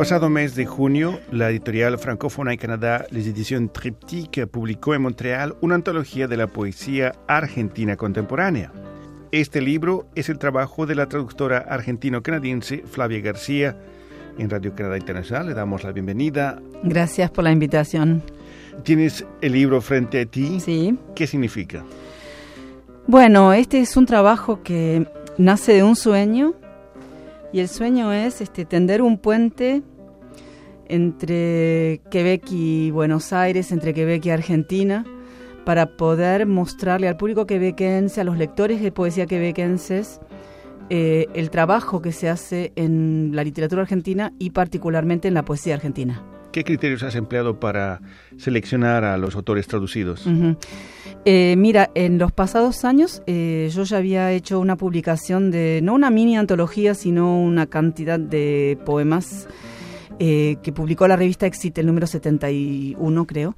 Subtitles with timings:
[0.00, 5.56] pasado mes de junio, la editorial francófona en Canadá, Les Editions Triptyque, publicó en Montreal
[5.60, 8.72] una antología de la poesía argentina contemporánea.
[9.30, 13.76] Este libro es el trabajo de la traductora argentino-canadiense Flavia García.
[14.38, 16.62] En Radio Canadá Internacional le damos la bienvenida.
[16.82, 18.22] Gracias por la invitación.
[18.84, 20.60] ¿Tienes el libro frente a ti?
[20.60, 20.98] Sí.
[21.14, 21.84] ¿Qué significa?
[23.06, 26.54] Bueno, este es un trabajo que nace de un sueño
[27.52, 29.82] y el sueño es este, tender un puente
[30.90, 35.04] entre Quebec y Buenos Aires, entre Quebec y Argentina,
[35.64, 40.20] para poder mostrarle al público quebequense, a los lectores de poesía quebequenses,
[40.88, 45.74] eh, el trabajo que se hace en la literatura argentina y particularmente en la poesía
[45.74, 46.24] argentina.
[46.52, 48.00] ¿Qué criterios has empleado para
[48.36, 50.26] seleccionar a los autores traducidos?
[51.24, 55.94] Eh, mira, en los pasados años eh, yo ya había hecho una publicación de, no
[55.94, 59.46] una mini antología, sino una cantidad de poemas
[60.20, 63.56] eh, que publicó la revista Exit, el número 71 creo.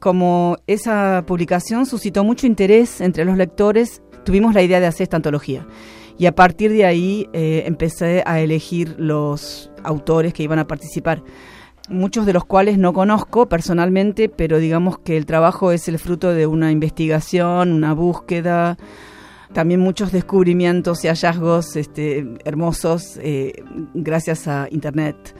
[0.00, 5.16] Como esa publicación suscitó mucho interés entre los lectores, tuvimos la idea de hacer esta
[5.16, 5.64] antología.
[6.18, 11.22] Y a partir de ahí empecé a elegir los autores que iban a participar
[11.88, 16.32] muchos de los cuales no conozco personalmente, pero digamos que el trabajo es el fruto
[16.32, 18.78] de una investigación, una búsqueda,
[19.52, 23.52] también muchos descubrimientos y hallazgos este, hermosos eh,
[23.94, 25.36] gracias a Internet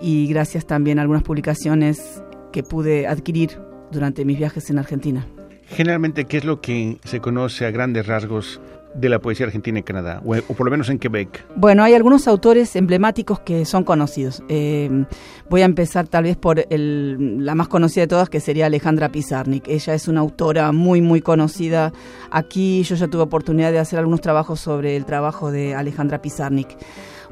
[0.00, 3.58] y gracias también a algunas publicaciones que pude adquirir
[3.90, 5.26] durante mis viajes en Argentina.
[5.66, 8.60] Generalmente, ¿qué es lo que se conoce a grandes rasgos
[8.94, 11.46] de la poesía argentina en Canadá, o, por lo menos en Quebec?
[11.54, 14.42] Bueno, hay algunos autores emblemáticos que son conocidos.
[14.48, 15.04] Eh,
[15.48, 19.10] voy a empezar tal vez por el, la más conocida de todas, que sería Alejandra
[19.10, 19.68] Pizarnik.
[19.68, 21.92] Ella es una autora muy, muy conocida.
[22.32, 26.76] Aquí yo ya tuve oportunidad de hacer algunos trabajos sobre el trabajo de Alejandra Pizarnik.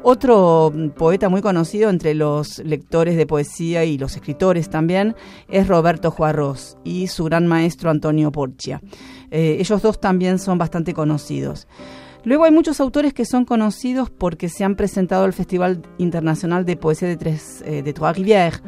[0.02, 5.16] Otro poeta muy conocido entre los lectores de poesía y los escritores también
[5.48, 8.80] es Roberto Juarros y su gran maestro Antonio Porcia.
[9.30, 11.66] Eh, ellos dos también son bastante conocidos.
[12.24, 16.76] Luego hay muchos autores que son conocidos porque se han presentado al Festival Internacional de
[16.76, 18.62] Poesía de, Tres, eh, de Trois-Rivières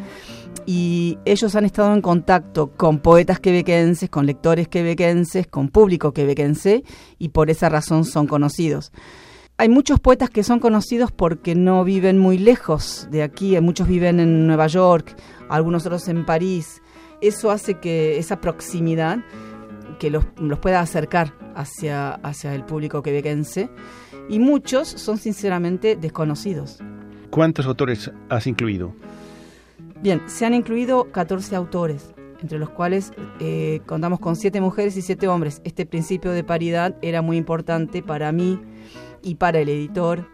[0.66, 6.84] y ellos han estado en contacto con poetas quebequenses, con lectores quebequenses, con público quebequense
[7.18, 8.92] y por esa razón son conocidos
[9.60, 14.18] hay muchos poetas que son conocidos porque no viven muy lejos de aquí, muchos viven
[14.18, 15.14] en Nueva York,
[15.50, 16.80] algunos otros en París.
[17.20, 19.18] Eso hace que esa proximidad
[19.98, 20.24] que los,
[20.62, 23.68] pueda acercar hacia, hacia el público quebequense
[24.30, 26.78] y muchos son sinceramente desconocidos.
[27.28, 28.94] ¿Cuántos autores has incluido?
[30.00, 35.02] Bien, se han incluido 14 autores, entre los cuales eh, contamos con 7 mujeres y
[35.02, 35.60] 7 hombres.
[35.64, 38.58] Este principio de paridad era muy importante para mí
[39.22, 40.28] y para el editor,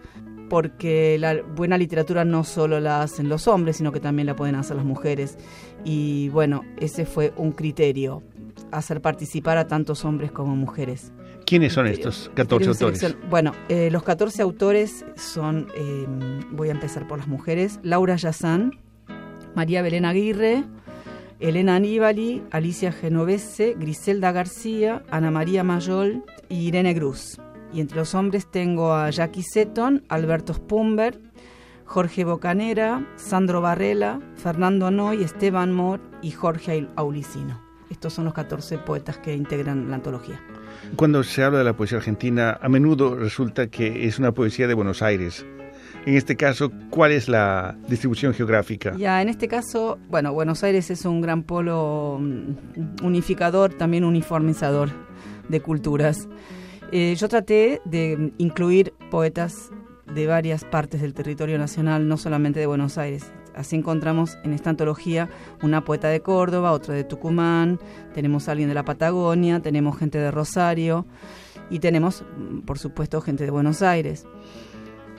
[0.48, 4.54] porque la buena literatura no solo la hacen los hombres, sino que también la pueden
[4.54, 5.38] hacer las mujeres.
[5.84, 8.22] Y bueno, ese fue un criterio,
[8.70, 11.12] hacer participar a tantos hombres como mujeres.
[11.44, 13.16] ¿Quiénes son estos 14 autores?
[13.30, 18.72] Bueno, eh, los 14 autores son, em, voy a empezar por las mujeres, Laura Yazán,
[19.54, 20.64] María Belén Aguirre,
[21.38, 27.38] Elena Aníbali, Alicia Genovese, Griselda García, Ana María Mayol y Irene Cruz.
[27.72, 31.20] Y entre los hombres tengo a Jackie Seton, Alberto Spumber,
[31.84, 37.60] Jorge Bocanera, Sandro Barrela, Fernando Noy, Esteban Mor y Jorge Aulicino.
[37.90, 40.40] Estos son los 14 poetas que integran la antología.
[40.96, 44.74] Cuando se habla de la poesía argentina, a menudo resulta que es una poesía de
[44.74, 45.46] Buenos Aires.
[46.04, 48.94] En este caso, ¿cuál es la distribución geográfica?
[48.96, 54.90] Ya, en este caso, bueno, Buenos Aires es un gran polo mm, unificador, también uniformizador
[55.48, 56.28] de culturas.
[56.92, 59.70] Eh, yo traté de incluir poetas
[60.14, 63.32] de varias partes del territorio nacional, no solamente de Buenos Aires.
[63.56, 65.28] Así encontramos en esta antología
[65.62, 67.80] una poeta de Córdoba, otra de Tucumán,
[68.14, 71.06] tenemos a alguien de la Patagonia, tenemos gente de Rosario
[71.70, 72.24] y tenemos,
[72.66, 74.26] por supuesto, gente de Buenos Aires.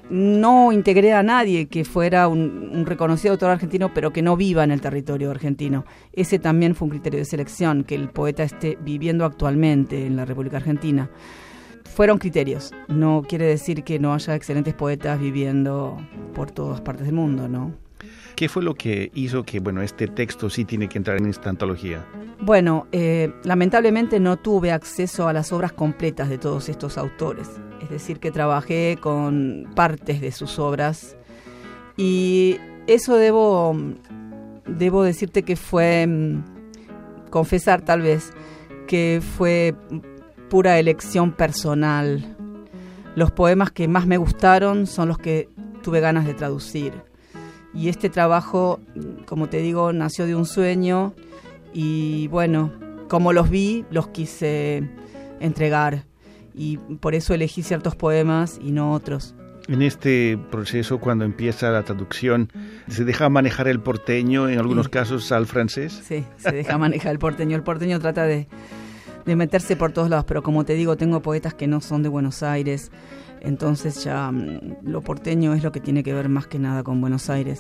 [0.10, 4.64] No integré a nadie que fuera un, un, reconocido autor argentino, pero que no viva
[4.64, 5.84] en el territorio argentino.
[6.14, 10.24] Ese también fue un criterio de selección, que el poeta esté viviendo actualmente en la
[10.24, 11.10] República Argentina
[11.98, 12.76] fueron criterios.
[12.90, 15.98] No quiere decir que no haya excelentes poetas viviendo
[16.36, 17.74] por todas partes del mundo, ¿no?
[18.36, 21.50] ¿Qué fue lo que hizo que, bueno, este texto sí tiene que entrar en esta
[21.50, 22.06] antología?
[22.40, 27.50] Bueno, eh, lamentablemente no tuve acceso a las obras completas de todos estos autores.
[27.82, 31.18] Es decir, que trabajé con partes de sus obras
[31.98, 33.76] y eso debo,
[34.68, 36.44] debo decirte que fue, mm,
[37.32, 38.34] confesar tal vez,
[38.86, 39.74] que fue
[40.50, 42.36] pura elección personal.
[43.16, 45.50] Los poemas que más me gustaron son los que
[45.82, 46.94] tuve ganas de traducir.
[47.74, 48.80] Y este trabajo,
[49.26, 51.14] como te digo, nació de un sueño
[51.74, 52.72] y bueno,
[53.08, 54.90] como los vi, los quise
[55.40, 56.06] entregar
[56.54, 59.36] y por eso elegí ciertos poemas y no otros.
[59.68, 62.50] En este proceso, cuando empieza la traducción,
[62.88, 66.02] ¿se deja manejar el porteño, en algunos casos al francés?
[66.08, 67.56] Sí, se deja manejar el porteño.
[67.56, 68.48] El porteño trata de,
[69.28, 72.10] de meterse por todos lados, pero como te digo, tengo poetas que no son de
[72.10, 72.92] Buenos Aires,
[73.42, 77.02] entonces ya mm, lo porteño es lo que tiene que ver más que nada con
[77.02, 77.60] Buenos Aires.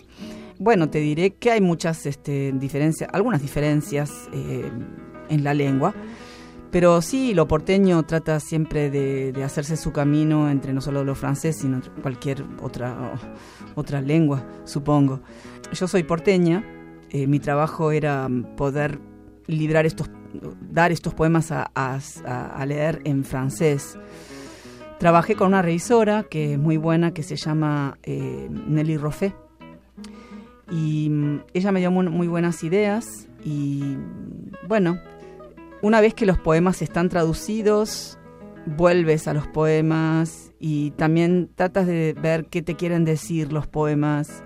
[0.58, 4.72] Bueno, te diré que hay muchas este, diferencias, algunas diferencias eh,
[5.30, 5.94] en la lengua,
[6.72, 11.58] pero sí, lo porteño trata siempre de, hacerse su camino entre no solo lo francés,
[11.58, 15.22] sino cualquier otra, lengua, supongo.
[15.74, 16.63] Yo soy porteña,
[17.10, 19.00] eh, mi trabajo era poder
[19.48, 20.10] librar estos,
[20.72, 23.98] dar estos poemas a leer en francés.
[24.98, 29.36] Trabajé con una revisora que es muy buena, que se llama eh, Nelly Roffé.
[30.72, 33.95] Y mm, ella me dio muy, buenas ideas y
[34.68, 35.00] bueno,
[35.84, 38.18] una vez que los poemas están traducidos,
[38.66, 44.44] vuelves a los poemas y también tratas de ver qué te quieren decir los poemas,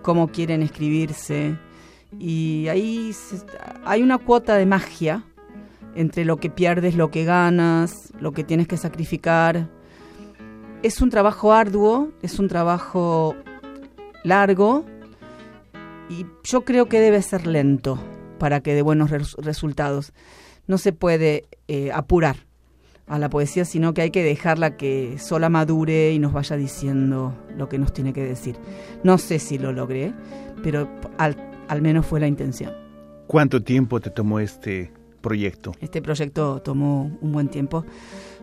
[0.00, 1.58] cómo quieren escribirse.
[2.18, 3.14] Y ahí
[3.84, 5.24] hay una cuota de magia
[5.94, 9.68] entre lo que pierdes, lo que ganas, lo que tienes que sacrificar
[10.82, 13.36] es un trabajo arduo, es un trabajo
[14.24, 14.84] largo
[16.08, 17.98] y yo creo que debe ser lento
[18.38, 20.12] para que dé buenos resultados.
[20.66, 22.36] No se puede eh, apurar
[23.06, 27.36] a la poesía, sino que hay que dejarla que sola madure y nos vaya diciendo
[27.56, 28.56] lo que nos tiene que decir.
[29.04, 30.12] No sé si lo logré,
[30.62, 30.88] pero
[31.18, 31.36] al,
[31.72, 32.74] al menos fue la intención.
[33.26, 34.92] ¿Cuánto tiempo te tomó este
[35.22, 35.72] proyecto?
[35.80, 37.86] Este proyecto tomó un buen tiempo.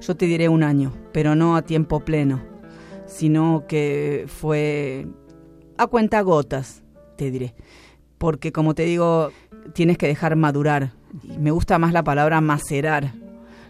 [0.01, 2.41] Yo te diré un año, pero no a tiempo pleno,
[3.05, 5.07] sino que fue
[5.77, 6.81] a cuenta gotas,
[7.17, 7.53] te diré.
[8.17, 9.29] Porque como te digo,
[9.73, 10.93] tienes que dejar madurar.
[11.21, 13.13] Y me gusta más la palabra macerar.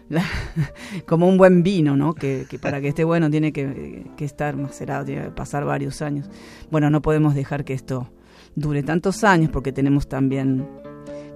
[1.06, 2.14] como un buen vino, ¿no?
[2.14, 6.30] Que, para que esté bueno tiene que, que estar macerado, tiene que pasar varios años.
[6.70, 8.10] Bueno, no podemos dejar que esto
[8.54, 10.66] dure tantos años porque tenemos también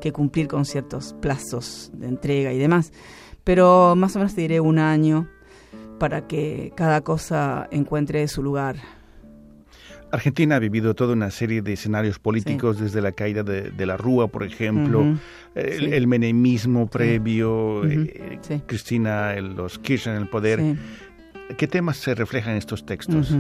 [0.01, 2.93] que cumplir con ciertos plazos de entrega y demás.
[3.43, 5.29] Pero más o menos te diré un año
[5.99, 8.77] para que cada cosa encuentre su lugar.
[10.11, 14.29] Argentina ha vivido toda una serie de escenarios políticos desde la caída de, la Rúa,
[14.29, 15.17] por ejemplo,
[15.55, 20.77] el, menemismo previo, eh, Cristina, los Kirchner en el poder.
[21.57, 23.35] ¿Qué temas se reflejan en estos textos?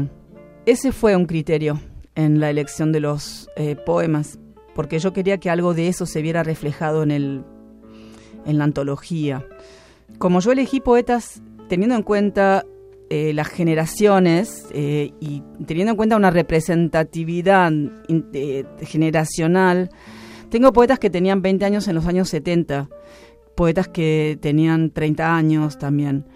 [0.66, 1.78] Ese fue un criterio
[2.14, 4.38] en la elección de los eh, poemas
[4.74, 7.44] porque yo quería que algo de eso se viera reflejado en, el,
[8.44, 9.46] en la antología.
[10.18, 12.66] Como yo elegí poetas teniendo en cuenta
[13.08, 17.72] eh, las generaciones eh, y teniendo en cuenta una representatividad
[18.82, 19.90] generacional,
[20.50, 22.88] tengo poetas que tenían 20 años en los años 70,
[23.54, 26.26] poetas que tenían 30 años también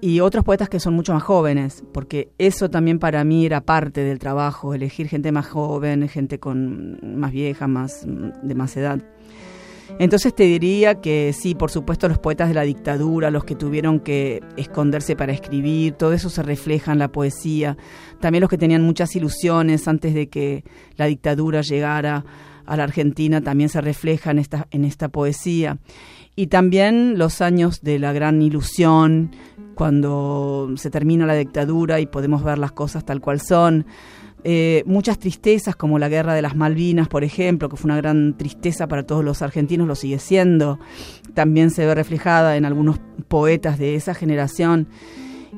[0.00, 4.02] y otros poetas que son mucho más jóvenes, porque eso también para mí era parte
[4.02, 9.00] del trabajo, elegir gente más joven, gente con más vieja, más de más edad.
[9.98, 14.00] Entonces te diría que sí, por supuesto los poetas de la dictadura, los que tuvieron
[14.00, 17.76] que esconderse para escribir, todo eso se refleja en la poesía.
[18.20, 20.64] También los que tenían muchas ilusiones antes de que
[20.96, 22.24] la dictadura llegara
[22.66, 25.78] a la Argentina también se refleja en esta, en esta poesía.
[26.36, 29.30] Y también los años de la gran ilusión,
[29.74, 33.86] cuando se termina la dictadura y podemos ver las cosas tal cual son.
[34.46, 38.36] Eh, muchas tristezas, como la guerra de las Malvinas, por ejemplo, que fue una gran
[38.36, 40.78] tristeza para todos los argentinos, lo sigue siendo.
[41.32, 44.86] También se ve reflejada en algunos poetas de esa generación.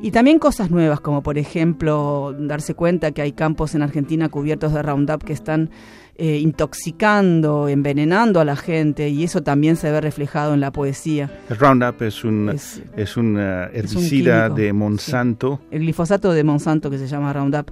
[0.03, 4.73] Y también cosas nuevas, como por ejemplo darse cuenta que hay campos en Argentina cubiertos
[4.73, 5.71] de Roundup que están
[6.17, 11.31] eh, intoxicando, envenenando a la gente, y eso también se ve reflejado en la poesía.
[11.49, 15.61] El Roundup es un, es, un herbicida de Monsanto.
[15.71, 17.71] El glifosato de Monsanto que se llama Roundup.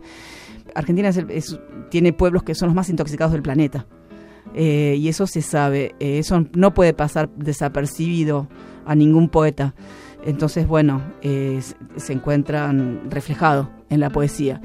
[0.74, 1.10] Argentina
[1.90, 3.86] tiene pueblos que son los más intoxicados del planeta.
[4.54, 8.48] Eh, y eso se sabe, eh, eso no puede pasar desapercibido
[8.86, 9.74] a ningún poeta.
[10.24, 14.60] Entonces, bueno, se encuentran reflejados en la poesía.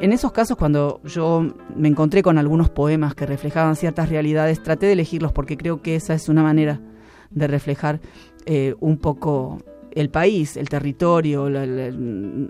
[0.00, 4.86] En esos casos, cuando yo me encontré con algunos poemas que reflejaban ciertas realidades, traté
[4.86, 6.80] de elegirlos porque creo que esa es una manera
[7.28, 8.00] de reflejar
[8.46, 9.58] eh, un poco
[9.90, 11.50] el país, el territorio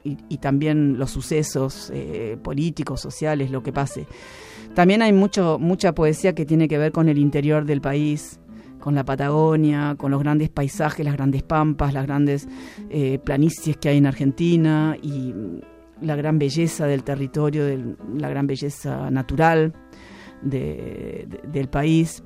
[0.05, 4.07] y, también los sucesos eh, políticos, sociales, lo que pase.
[4.75, 8.39] También hay mucho, mucha poesía que tiene que ver con el interior del país,
[8.81, 12.49] con la Patagonia, con los grandes paisajes, las grandes pampas, las grandes
[12.89, 15.35] eh, planicies que hay en Argentina y
[16.01, 17.65] la gran belleza del territorio,
[18.17, 19.73] la gran belleza natural.
[20.43, 22.23] del país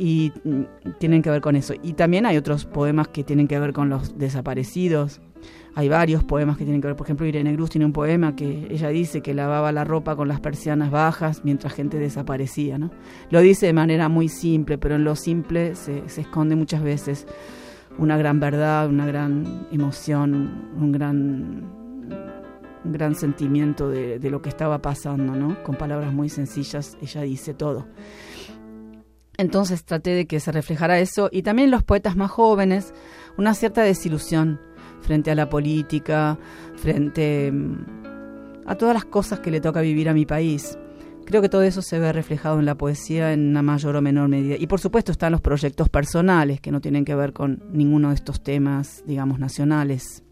[0.00, 0.62] y mm,
[0.98, 1.74] tienen que ver con eso.
[1.82, 5.20] Y también hay otros poemas que tienen que ver con los desaparecidos.
[5.74, 8.66] Hay varios poemas que tienen que ver, por ejemplo, Irene Cruz tiene un poema que
[8.70, 12.90] ella dice que lavaba la ropa con las persianas bajas mientras gente desaparecía, ¿no?
[13.30, 17.26] Lo dice de manera muy simple, pero en lo simple se, se esconde muchas veces
[17.98, 21.70] una gran verdad, una gran emoción, un gran,
[22.84, 25.62] un gran sentimiento de, de lo que estaba pasando, ¿no?
[25.62, 27.86] Con palabras muy sencillas, ella dice todo.
[29.36, 32.92] Entonces traté de que se reflejara eso y también los poetas más jóvenes,
[33.38, 34.60] una cierta desilusión
[35.00, 36.38] frente a la política,
[36.76, 40.78] frente mm, a todas las cosas que le toca vivir a mi país.
[41.24, 44.28] Creo que todo eso se ve reflejado en la poesía en una mayor o menor
[44.28, 44.56] medida.
[44.58, 48.16] Y por supuesto están los proyectos personales que no tienen que ver con ninguno de
[48.16, 50.24] estos temas, digamos, nacionales.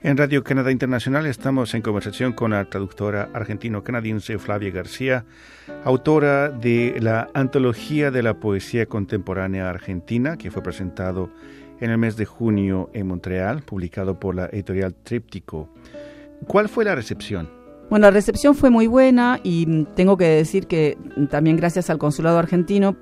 [0.00, 5.24] En Radio Canadá Internacional estamos en conversación con la traductora argentino-canadiense Flavia García,
[5.84, 12.16] autora de la Antología de la Poesía Contemporánea Argentina, que fue presentado en el mes
[12.16, 15.68] de junio en Montreal, publicado por la editorial Tríptico.
[16.46, 17.50] ¿Cuál fue la recepción?
[17.90, 20.98] Bueno, la recepción fue muy buena y tengo que decir que
[21.30, 22.96] también gracias al consulado argentino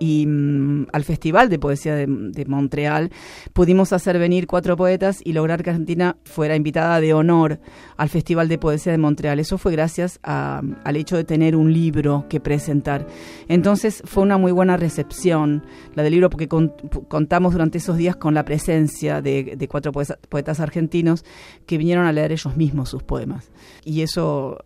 [0.00, 3.10] y mm, al Festival de Poesía de, Montreal
[3.52, 7.60] pudimos hacer venir cuatro poetas y lograr que Argentina fuera invitada de honor
[7.96, 9.38] al Festival de Poesía de Montreal.
[9.38, 13.06] Eso fue gracias al hecho de tener un libro que presentar.
[13.46, 15.62] Entonces fue una muy buena recepción
[15.94, 20.60] la del libro porque contamos durante esos días con la presencia de, de cuatro poetas
[20.60, 21.24] argentinos
[21.66, 23.50] que vinieron a leer ellos mismos sus poemas.
[23.84, 24.58] Y eso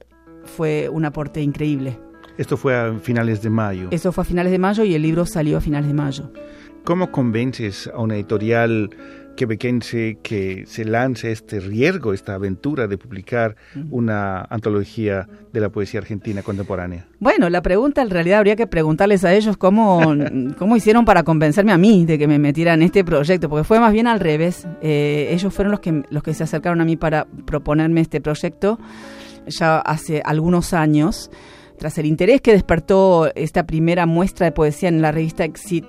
[0.45, 1.99] fue un aporte increíble.
[2.37, 3.89] Esto fue a finales de mayo.
[3.91, 6.33] Eso fue a finales de mayo y el libro salió a finales de mayo.
[6.85, 8.91] ¿Cómo convences a una editorial
[9.37, 13.57] quebequense que se lance este riesgo, esta aventura de publicar
[13.91, 17.07] una antología de la poesía argentina contemporánea?
[17.21, 20.03] Bueno, la pregunta en realidad habría que preguntarles a ellos cómo,
[20.59, 23.81] cómo hicieron para convencerme a mí de que me metieran en este proyecto, porque fue
[23.81, 24.67] más bien al revés.
[24.83, 28.79] Eh, ellos fueron los que, los que se acercaron a mí para proponerme este proyecto
[29.47, 31.31] ya hace algunos años.
[31.85, 35.85] Tras el interés que despertó esta primera muestra de poesía en la revista Exit,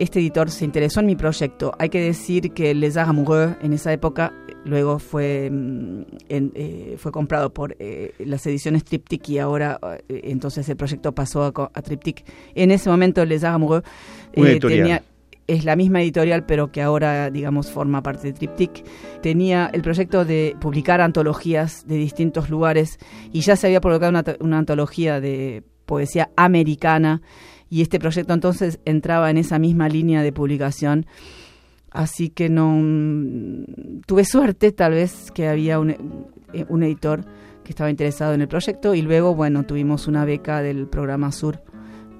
[0.00, 1.70] este editor se interesó en mi proyecto.
[1.78, 4.32] Hay que decir que Les Arts Amoureux en esa época
[4.64, 10.68] luego fue, mm, eh, fue comprado por eh, las ediciones Triptych y ahora eh, entonces
[10.68, 12.24] el proyecto pasó a, a Triptych.
[12.56, 13.84] En ese momento Les Arts Amoureux
[14.34, 15.00] tenía
[15.50, 18.84] es la misma editorial, pero que ahora, digamos, forma parte de Triptych,
[19.20, 22.98] tenía el proyecto de publicar antologías de distintos lugares
[23.32, 27.20] y ya se había colocado una, antología de poesía americana
[27.68, 31.06] y este proyecto entonces entraba en esa misma línea de publicación.
[31.90, 35.90] Así que no mm, tuve suerte tal vez que había un,
[36.52, 37.24] eh, un editor
[37.64, 41.60] que estaba interesado en el proyecto y luego, bueno, tuvimos una beca del programa Sur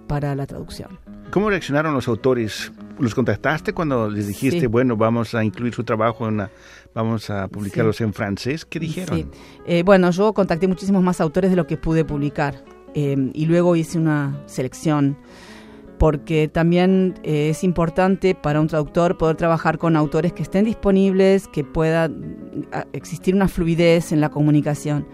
[0.08, 0.99] para la traducción.
[1.30, 2.72] ¿Cómo reaccionaron los autores?
[3.00, 6.42] ¿Los contactaste cuando les dijiste, bueno, vamos a incluir su trabajo en
[6.95, 8.66] vamos a publicarlos en francés?
[8.66, 9.16] ¿Qué dijeron?
[9.16, 9.26] Sí.
[9.66, 12.62] Eh, bueno, yo contacté muchísimos más autores de lo que pude publicar
[12.95, 15.16] eh, y luego hice una selección
[15.99, 21.47] porque también eh, es importante para un traductor poder trabajar con autores que estén disponibles,
[21.49, 22.11] que pueda
[22.92, 25.07] existir una fluidez en la comunicación.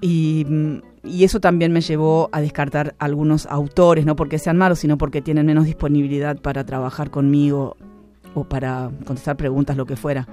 [0.00, 4.80] Y mm, y eso también me llevó a descartar algunos autores, no porque sean malos,
[4.80, 7.76] sino porque tienen menos disponibilidad para trabajar conmigo
[8.34, 10.28] o para contestar preguntas, lo que fuera.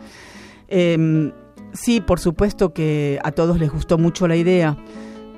[0.68, 1.32] Em,
[1.72, 4.78] sí, por supuesto que a todos les gustó mucho la idea,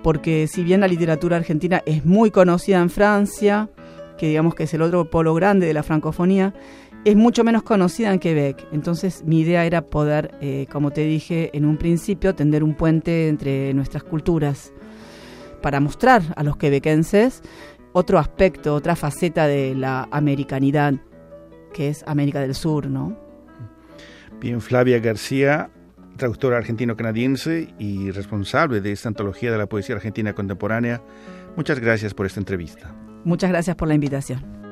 [0.02, 3.70] porque si bien la literatura argentina es muy conocida en Francia,
[4.18, 6.54] que digamos que es el otro polo grande de la francofonía,
[7.06, 8.68] es mucho menos conocida en Quebec.
[8.72, 13.28] Entonces mi idea era poder, eh, como te dije en un principio, tender un puente
[13.28, 14.74] entre nuestras culturas
[15.62, 17.42] para mostrar a los quebequenses
[17.92, 20.94] otro aspecto, otra faceta de la americanidad,
[21.74, 23.18] que es América del Sur, ¿no?
[24.40, 25.70] Bien, Flavia García,
[26.18, 31.02] traductora argentino-canadiense y responsable de esta antología de la poesía argentina contemporánea,
[31.58, 32.96] muchas gracias por esta entrevista.
[33.26, 34.69] Muchas gracias por la invitación.